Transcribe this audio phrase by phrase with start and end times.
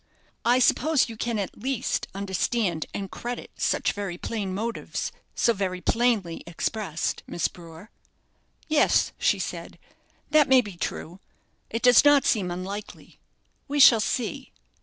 [0.45, 5.79] I suppose you can at least understand and credit such very plain motives, so very
[5.79, 7.91] plainly expressed, Miss Brewer?"
[8.67, 9.77] "Yes," she said,
[10.31, 11.19] "that may be true;
[11.69, 13.19] it does not seem unlikely;
[13.67, 14.51] we shall see."